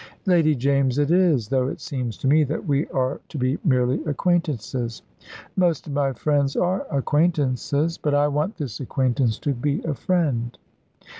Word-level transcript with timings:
"Lady 0.25 0.55
James 0.55 0.97
it 0.97 1.11
is, 1.11 1.47
though 1.49 1.67
it 1.67 1.79
seems 1.79 2.17
to 2.17 2.25
me 2.27 2.43
that 2.43 2.65
we 2.65 2.87
are 2.87 3.21
to 3.29 3.37
be 3.37 3.59
merely 3.63 4.03
acquaintances." 4.05 5.03
"Most 5.55 5.85
of 5.85 5.93
my 5.93 6.11
friends 6.11 6.55
are 6.55 6.87
acquaintances." 6.89 7.99
"But 7.99 8.15
I 8.15 8.27
want 8.27 8.55
this 8.57 8.79
acquaintance 8.79 9.37
to 9.37 9.53
be 9.53 9.83
a 9.83 9.93
friend." 9.93 10.57